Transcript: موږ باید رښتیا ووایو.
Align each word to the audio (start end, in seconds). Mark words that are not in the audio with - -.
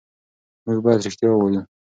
موږ 0.65 0.77
باید 0.83 1.03
رښتیا 1.05 1.29
ووایو. 1.31 1.61